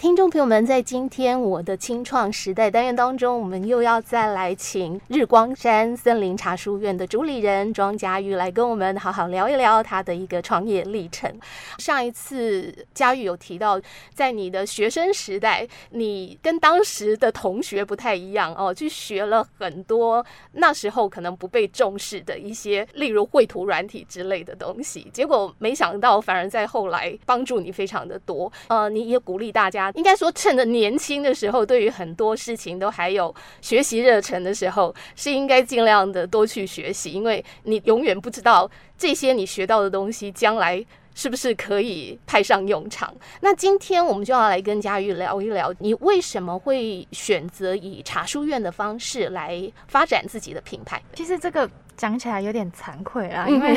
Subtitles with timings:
[0.00, 11.30] 听众朋友们，在今天我的青创时代单元当中，我们又要再来请日光山森林茶书院的主理人庄佳玉来跟我们好好聊一聊他的一个创业历程。
[11.76, 13.78] 上一次佳玉有提到，
[14.14, 25.10] 在你的学生时代，你跟当时的同学不太一样哦，去学了很多那时候可能不被重视的一些，例如绘图软体之类的东西。
[25.12, 28.50] 结果没想到，反而在后来帮助你非常的多。
[28.68, 29.89] 呃，你也鼓励大家。
[29.94, 43.14] 应该说，趁着年轻的时候，对于很多事情都还有学习热忱的时候，是应该尽量的多去学习，因为你永远不知道这些你学到的东西将来是不是可以派上用场。
[43.40, 51.02] 那今天我们就要来跟佳玉聊一聊，你为什么会选择以茶书院的方式来发展自己的品牌？
[51.14, 53.76] 其实这个讲起来有点惭愧啊，因为。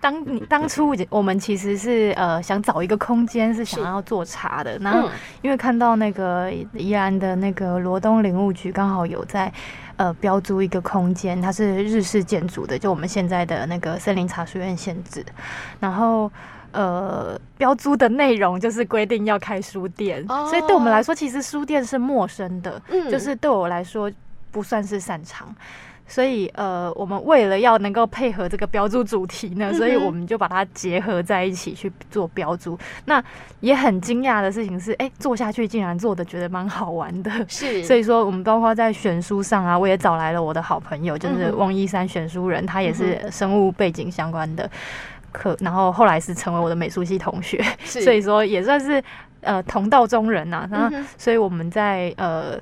[0.00, 4.78] 当你 当初我们其实是呃想找一个空间，是想要做茶的。
[4.78, 5.08] 然后
[5.42, 9.52] 因为看到那个宜兰的那个罗东林务局刚好有在
[9.96, 15.24] 呃标租一个空间，它是日式建筑的，就我们现在的那个森林茶书院限制。
[15.80, 16.30] 然后
[16.72, 24.10] 呃标租的内容就是规定要开书店，所以对我们来说其实书店是陌生的，就是对我来说
[24.50, 25.54] 不算是擅长。
[26.08, 32.78] 所以，呃，我们为了要能够配合这个标注主题呢，所以我们就把它结合在一起去做标注。
[33.06, 33.22] 那
[33.60, 37.30] 也很惊讶的事情是，哎、欸，做下去竟然做的觉得蛮好玩的。
[37.48, 44.70] 是， 所以说我们包括在选书上啊，我也找来了我的好朋友，就是翁一山选书人，他也是生物背景相关的
[45.32, 49.02] 可，然后后来是成为我的美术系同学，所以说也算是
[49.40, 50.68] 呃同道中人呐、啊。
[50.70, 52.58] 然后，所以我们在呃。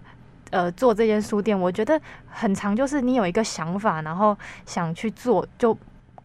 [0.55, 5.77] 呃，做这间书店，我觉得很长，就是你有一个想法，然后想去做，就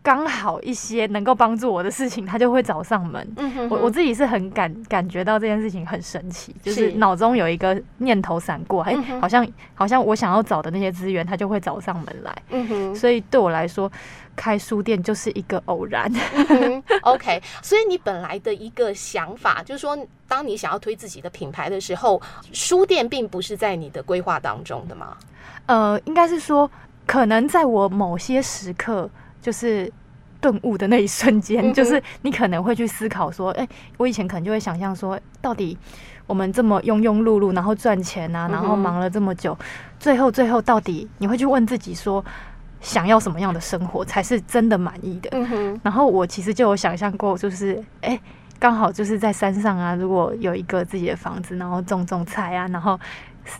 [0.02, 3.26] 刚好一些能够帮助我的事情，他就会找上门。
[3.38, 12.36] 嗯、哼哼我我自己是很感感觉到这件事情很神奇，就是脑中有一个念头闪过，哎、欸，好像好像我想要找的那些资源，他就会找上门来。
[12.50, 13.92] 嗯哼，所以对我来说，
[14.36, 16.12] 开书店就是一个偶然。
[16.50, 19.98] 嗯、 OK，所以你本来的一个想法就是说。
[20.30, 22.22] 当你想要推自己的品牌的时候，
[22.54, 25.18] 书店并不是在你的规划当中的吗？
[25.66, 26.70] 呃，应该是说，
[27.08, 29.10] 可能在我某些时刻，
[29.42, 29.92] 就是
[30.42, 35.78] 顿悟的那一瞬间，嗯、就是你可能会去思考说，哎、欸，我以前可能就会想象说，到底
[36.28, 39.66] 我们这么庸庸碌碌，然后赚钱啊，然后忙了这么久，嗯、
[40.00, 42.24] 最后最后到底你会去问自己说，
[42.82, 45.30] 想要什么样的生活才是真的满意的？
[45.34, 45.80] 嗯。
[45.84, 48.10] 然后我其实就有想象过，就是哎。
[48.10, 48.22] 欸
[48.62, 53.00] 刚好就是在山上啊，如果有一个自己的房子，然后种种菜啊，然后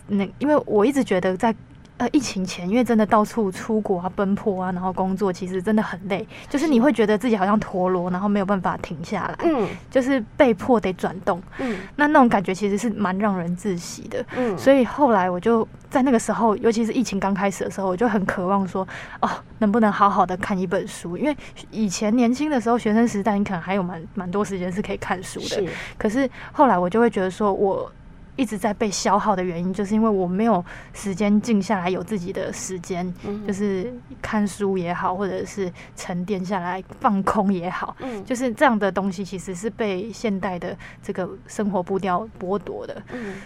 [0.08, 1.56] 那因为我一直觉得在。
[2.00, 6.26] 呃，疫情前，因为真的到处出国啊、奔波啊，然后工作，其实真的很累。
[6.48, 9.36] 就是你会觉得自己好像陀螺，然后没有办法停下来。
[9.44, 11.42] 嗯，就是被迫得转动。
[11.58, 14.24] 嗯，那那种感觉其实是蛮让人窒息的。
[14.34, 18.88] 嗯，所以后来我就在那个时候，尤其是疫情刚开始的时候，我就很渴望说，
[19.20, 19.28] 哦，
[19.58, 21.18] 能不能好好的看一本书？
[21.18, 21.36] 因为
[21.70, 25.62] 以前年轻的时候，学生时代，你可能还有蛮蛮多时间是可以看书的。
[25.98, 27.92] 可是后来我就会觉得说，我。
[28.40, 30.64] 一直在被消耗的原因，就是因为我没有
[30.94, 33.14] 时间静下来，有自己的时间，
[33.46, 33.92] 就是
[34.22, 43.02] 看书也好，或者是沉淀下来放空也好，就是这样的东西，其实是被现代的这个生活步调剥夺的。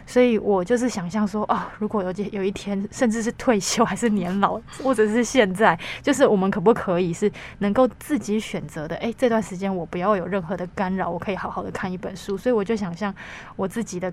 [0.06, 7.28] 所以我就是想象说，哦，如果有有一天，甚至是退休，还是年老，或者是现在，就是我们可不可以是
[7.58, 8.94] 能够自己选择的？
[8.98, 12.38] 哎，这段时间我不要有任何的干扰，我可以好好的看一本书。
[12.38, 13.12] 所以我就想象
[13.56, 14.12] 我自己的。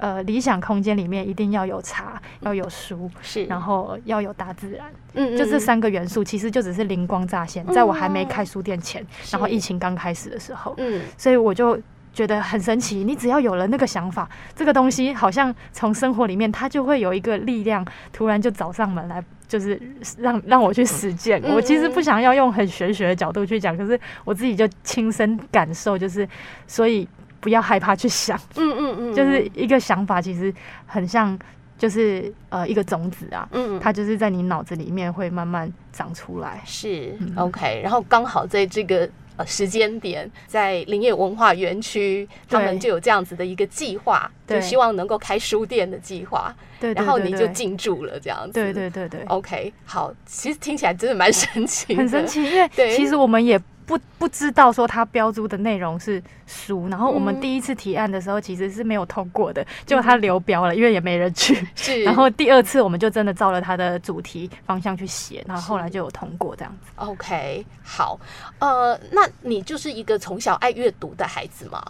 [0.00, 11.78] 呃，理想空间里面一定要有茶，要有书，是，然后要有大自然，嗯，嗯，就这三个元素，其实就只是灵光乍现，在我还没开书店前，然后疫情刚开始的时候，嗯，所以我就
[12.14, 13.04] 觉得很神奇。
[13.04, 19.78] 你只要有了那个想法，这个东西好像从生活里面，它就会有一个力量，突然就找上门来，就是
[20.16, 21.42] 让让我去实践。
[21.42, 26.26] 我其实不想要用很玄学的角度去讲，可是我自己就亲身感受，就是
[26.66, 27.06] 所以。
[27.40, 30.52] 不要害怕去想，嗯嗯嗯，就是一个想法，其实
[30.86, 31.36] 很像，
[31.78, 36.60] 就是呃一个种子啊，嗯，它就是在你脑子里面会慢慢长出来。
[36.66, 53.58] 是，OK，然后刚好在这个呃时间点，在林业文化园区，他们就有这样子的一个计划，就希望能够开书店的计划，对，然后你就进驻了这样子，对对对对，OK，好，其实听起来真的蛮神奇，很神奇，因为其实我们也。
[53.90, 61.66] 不不知道说他标注的内容是书，然后我们第一次提案的时候其实是没有通过的，结果他流标了，因为也没人去。
[61.74, 66.92] 是， 然后第二次我们就真的照了他的主题方向去写，然后后来就有通过这样子。
[66.94, 68.20] OK，好，
[68.60, 71.82] 呃，那你就是一个从小爱阅读的孩子吗？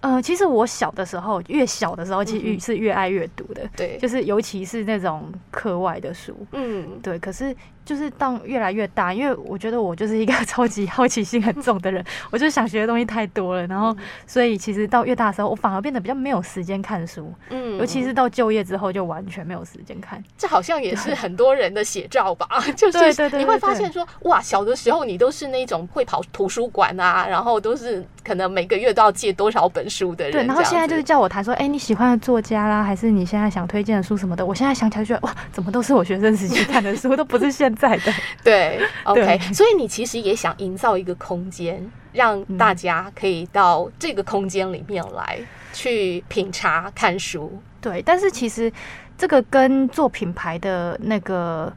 [0.00, 3.68] 呃，其实我小的时候，越小的时候，其实是越爱阅读的。
[3.76, 6.46] 对、嗯，就是尤其是那种课外的书。
[6.52, 7.18] 嗯，对。
[7.18, 7.52] 可是
[7.88, 13.66] 就是当越来越大，因为我觉得我就是一个 超级好奇心很重的人， 我就想学的东西太多了。
[13.66, 13.96] 然后，
[14.26, 17.32] 所以其实到越大的时候，我反而变得比较没有时间看书。
[17.48, 20.22] 嗯，尤其是到就业之后，就完全没有时间看。
[20.36, 22.46] 这好像也是很多人的写照吧？
[22.76, 22.98] 就是
[23.38, 34.44] 你会发现说，哇，小的时候你都是那种会跑图书馆啊，然后都是可能每个月都要借多少本书的人，对，然后现在就是叫我谈说，哎、欸，你喜欢的作家啦，还是你现在想推荐的书什么的？
[34.44, 38.12] 我现在想起来就觉得，哇，怎么都是我学生时期看的书，都不是现在的。
[38.44, 45.38] 对， OK，所以你其实也想营造一个空间，让大家可以到这个空间里面来
[45.72, 47.62] 去品茶看书。
[47.80, 48.70] 对，但是其实
[49.16, 51.72] 这个跟做品牌的那个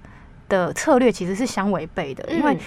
[0.50, 2.58] 的策略其实是相违背的，因为。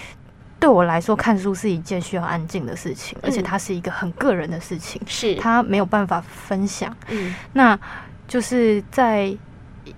[0.60, 6.96] 对我来说，看书是一件需要安静的事情，而且它是一个很个人的事情，是它没有办法分享。
[7.08, 7.78] 嗯，那
[8.26, 9.36] 就是在。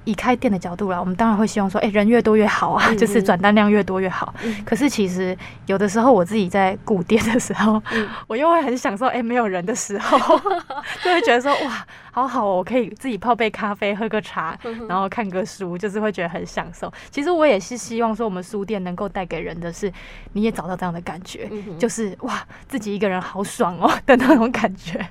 [0.05, 4.35] 以开店的角度来，我们当然会希望说，哎、欸，人越多越好啊，嗯、就是转单量越多越好。
[4.43, 5.37] 嗯、可是其实
[5.67, 10.19] 有的时候，我自己在顾店的时候，嗯、 我又会很享受，哎、欸，没有人的时候，
[11.03, 16.93] 就会觉得说，哇，好好哦，我可以自己泡杯咖啡，喝个茶，然后看个书，就是会觉得很享受。
[17.11, 19.93] 其实我也是希望说，我们书店能够带给人的是，
[20.33, 25.07] 你也找到这样的感觉，嗯、就是哇，自己一个人好爽哦 的那种感觉。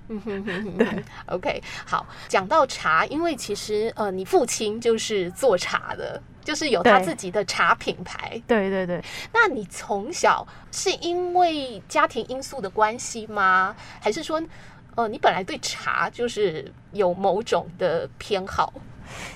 [0.77, 4.64] 对，OK，好，讲到茶，因为其实呃，你父亲。
[4.79, 8.41] 就是做茶的，就是有他自己的茶品牌。
[8.47, 9.03] 对对对，
[9.33, 13.75] 那你从小是因为家庭因素的关系吗？
[13.99, 14.41] 还是说，
[14.95, 18.73] 呃，你本来对茶就是有某种的偏好？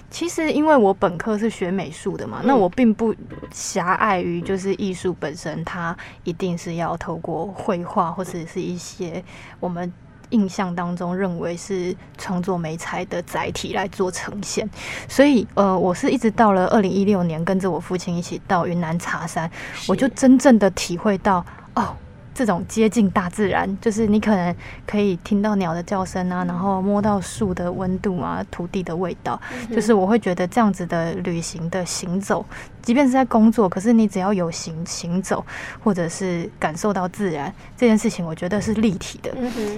[0.10, 3.16] 其实因为我本科是学美术的嘛，嗯、那我并不
[3.52, 9.24] 狭隘于就是艺术本身，它一定是要透过绘画或者是一些
[9.60, 9.92] 我们。
[10.30, 14.70] 印象当中认为是创作美材的载体来做呈现，
[15.08, 19.50] 所以呃，我是一直到了二零一六年，跟着我父亲一起到云南茶山，
[19.88, 21.96] 我就真正的体会到哦。
[22.34, 24.56] 这种接近大自然，就是你可能
[24.88, 29.40] 可以听到鸟的叫声啊，然后摸到树的温度啊，土地的味道，
[29.72, 32.46] 就是我会觉得这样子的旅行的行走，
[32.82, 35.46] 即便是在工作，可是你只要有行行走，
[35.84, 39.36] 或者是感受到自然这件事情，我觉得是立体的。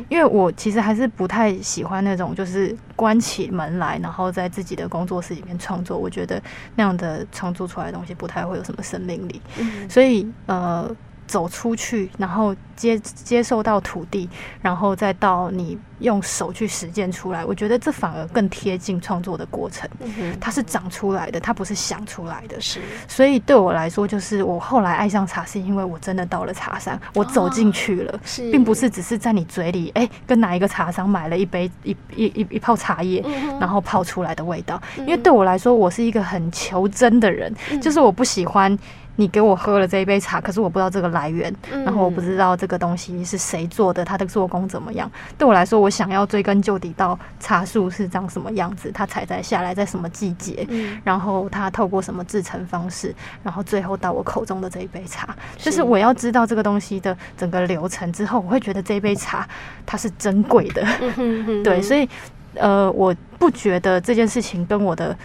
[0.07, 6.41] 因为我其实还是不太喜欢那种就是关起门来，然后在自己的工作室里面创作，我觉得
[6.75, 9.41] 那样的创作出来的东西不太会有什么生命力。
[9.89, 10.95] 所以呃。
[11.31, 14.29] 走出去，然后接接受到土地，
[14.61, 19.89] 然后再到你用手去实践出来，我觉得这反而更贴近创作的过程。
[20.01, 22.59] 嗯，它是长出来的，它不是想出来的。
[22.59, 33.23] 是，所以对我来说，就是我后来爱上茶，是因为我真的到了茶山，我走进去了，是，并不是只是在你嘴里，哎，跟哪一个茶商买了一杯一一一一泡茶叶，
[33.57, 34.81] 然后泡出来的味道。
[34.97, 38.77] 因为对我来说，我是一个很求真的人，就是我不喜欢。
[39.21, 45.09] 你给我喝了这一杯茶，可是我不知道这个来源，嗯、然后我不知道这个东西是谁做的，它的做工怎么样。
[45.37, 53.13] 对我来说，我想要追根究底到茶树是长什么样子，它采摘下来在什么季节，嗯、然后它透过什么制成方式，
[53.43, 59.47] 然后最后到我口中的这一杯茶，是就是我要知道这个东西的整个流程之后，我会觉得这一杯茶
[59.85, 60.81] 它是珍贵的。
[60.99, 62.09] 嗯、哼 哼对，所以
[62.55, 65.15] 呃，我不觉得这件事情跟我的。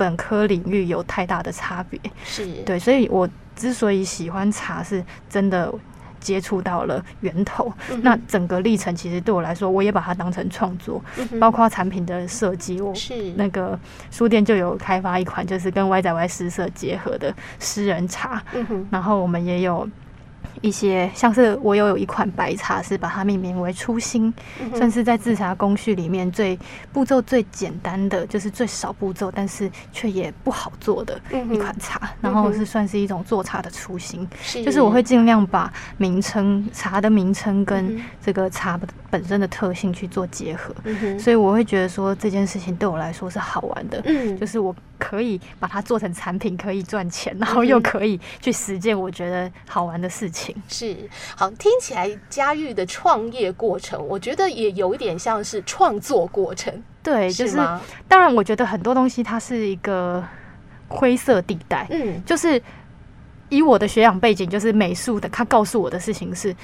[0.00, 5.70] 本科领域有太大的差别，是对，所以我之所以喜欢茶，是真的
[6.18, 7.70] 接触到了源头。
[7.90, 12.80] 嗯、那整个历程其实对我来说，我也把它当成创作，嗯、包括产品的设计。
[12.80, 13.78] 我是那个
[14.10, 18.42] 书店就有开发一款，就是跟歪仔歪诗社结合的诗人茶。
[18.54, 19.86] 嗯、然后我们也有。
[20.60, 26.58] 一些像是我有有一款白茶，是把它命名为初心，嗯、算是在制茶工序里面最
[26.92, 32.00] 步骤最简单的，就是最少步骤，但是却也不好做的一款茶。
[32.02, 34.64] 嗯、然后是算是一种做茶的初心，是。
[34.64, 38.78] 就是我会尽量把名称茶的名称跟这个茶
[39.10, 40.74] 本身的特性去做结合。
[40.84, 50.54] 嗯、所以我会觉得说这件事情对我来说是好玩的，嗯、就是我可以把它做成产品，可以赚钱，然后又可以去实践我觉得好玩的事情。
[50.68, 50.96] 是
[51.36, 56.72] 好，听起来佳玉的创业过程，我觉得也有一点像是创作过程。
[57.02, 57.56] 对，就是
[58.06, 60.22] 当然，我觉得很多东西它是一个
[60.86, 61.86] 灰色地带。
[61.90, 62.60] 嗯，就是
[63.48, 66.54] 以我的学养背景，就是美术的，他告诉我的事情是，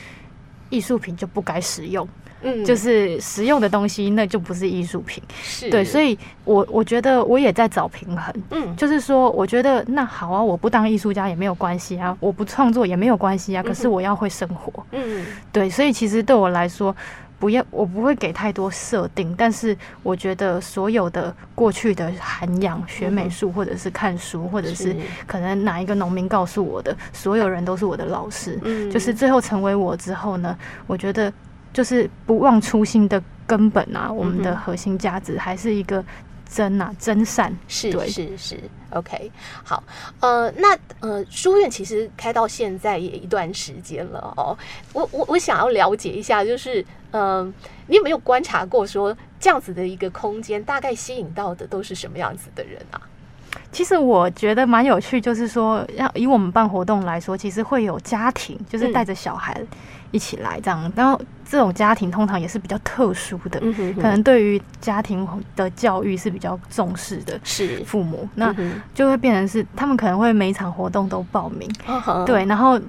[0.69, 2.07] 艺术品就不该使用。
[2.43, 5.23] 嗯，就是实用的东西，那就不是艺术品。
[5.43, 8.35] 是对，所以我我觉得我也在找平衡。
[8.51, 13.63] 嗯，就是说，我觉得那好啊，我不当艺术家也没有关系啊，我不创作也没有关系啊。
[13.63, 14.85] 可是我要会生活。
[14.93, 16.95] 嗯，对，所以其实对我来说，
[17.39, 24.95] 不要，我不会给太多设定，但是我觉得所有的过去的涵养，学美术或者是看书，或者是
[25.27, 28.59] 可能哪一个农民告诉我的，所有人都是我的老师。
[28.63, 31.33] 嗯，就是最后成为我之后呢，我觉得
[31.77, 36.03] 就是不忘初心的根本啊，我们的核心价值还是一个。
[36.49, 38.57] 真啊，真善是是是
[38.91, 39.33] ，OK，
[39.65, 39.83] 好，
[40.21, 44.57] 呃，那呃，书院其实开到现在也一段时间了哦。
[44.93, 46.81] 我我我想要了解一下，就是
[47.11, 47.53] 嗯、呃，
[47.89, 53.01] 你有没有观察过说这样子的一个空间，大概吸引到的都是什么样子的人啊？
[53.73, 59.61] 其实我觉得蛮有趣，就是说，要以我们办活动来说，其实会有家庭，就是带着小孩
[60.11, 60.83] 一起来这样。
[60.85, 68.55] 嗯、然后这种家庭通常也是比较特殊的，嗯、哼哼可能对于家庭的教育是比较重视的，是父母，那
[68.95, 72.81] 就会变成是他们可能会每一场活动都报名，嗯、对，然后。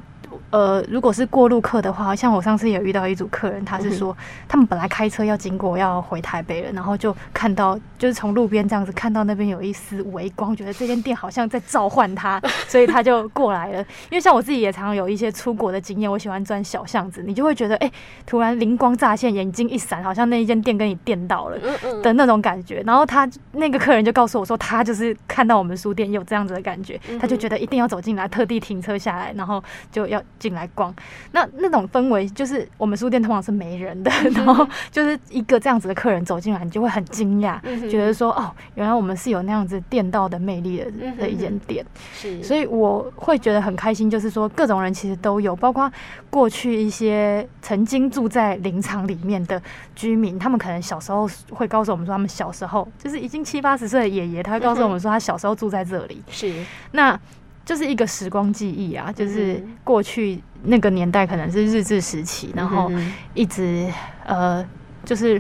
[0.50, 4.16] 呃，如果是过路客的话，像我上次有遇到一组客人，他是说
[4.48, 13.80] 他们本来开车要经过要回台北了，然后就看到就是从路边这样子看到那边有一丝微光，觉得这间店好像在召唤他， 所以他就过来了。
[14.10, 17.94] 因为像我自己也常常有一些出国的经验，我喜欢钻小巷子，你就会觉得哎、欸，
[18.26, 21.58] 突然灵光乍现，眼睛一闪，好像那一间店跟你电到了
[22.02, 22.82] 的那种感觉。
[22.86, 30.22] 然后他那个客人就告诉我说，他就是看到我们书店有这样子的感觉，他就觉得一定要走进来，特地停车下来，然后就要。
[30.40, 30.94] 进来逛，
[31.32, 45.92] 那那种氛围就是我们书店通常是没人的，然后就是一个这样子的客人走进来，你就会很惊讶，觉得说哦，原来我们是有那样子店道的魅力的、的一间店，是，所以我会觉得很开心，就是说各种人其实都有，包括
[46.30, 49.62] 过去一些曾经住在林场里面的
[49.96, 56.54] 居民，他们可能小时候会告诉我们说，他们小时候就是已经七八十岁的爷爷，他会告诉我们说，他小时候住在这里，是、
[56.92, 57.20] 那。
[57.68, 62.92] 就是一个时光记忆啊，就是过去那个年代可能是日治时期，然后
[63.34, 63.88] 一直
[64.26, 64.66] 呃，
[65.04, 65.40] 就是。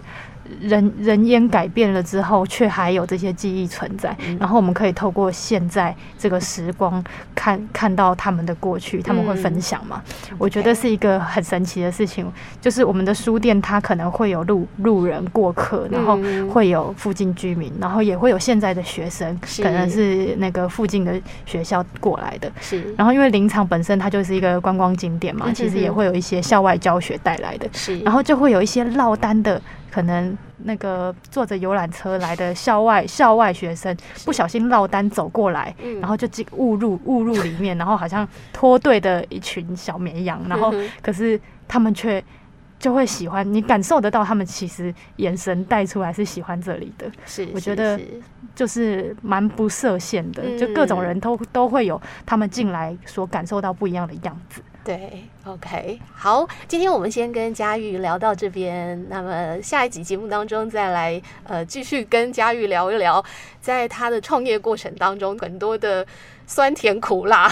[0.61, 4.15] 人人烟改变了之后，却还有这些记忆存在。
[4.25, 7.03] 嗯、然后我们可以透过现在这个时光
[7.35, 10.01] 看，看看到他们的过去，他们会分享嘛？
[10.29, 12.31] 嗯、我觉得是一个很神奇的事情。
[12.61, 16.17] 就是我们的书店，它可能会有路路人过客，然后
[16.51, 22.51] 会有附近居民，然后也会有现在的学生，可能是那个附近的学校过来的。
[22.59, 22.93] 是。
[22.97, 27.67] 然后因为林场本身它就是一个观光景点嘛，其实也会有一些校外教学带来的。
[27.73, 27.99] 是。
[27.99, 29.61] 然后就会有一些落单的。
[29.91, 42.23] 可能那个坐着游览车来的校外校外学生不小心落单走过来，然后就进误入误入里面，然后好像脱队的一群小绵羊，然后可是他们却
[42.79, 47.09] 就会喜欢，你感受得到他们其实眼神带出来是喜欢这里的。
[47.25, 47.99] 是，我觉得
[48.53, 54.61] 就是蛮不设限的，就各种人都都会有他们进来所感受到不一样的样子。
[54.87, 63.21] 对，OK，好，今天我们先跟佳玉聊到这边，那么下一集节目当中再来呃继续跟佳玉聊一聊，
[63.59, 66.07] 在他的创业过程当中很多的
[66.45, 67.51] 酸甜苦辣。